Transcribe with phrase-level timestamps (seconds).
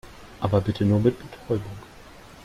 [0.39, 1.77] Aber bitte nur mit Betäubung.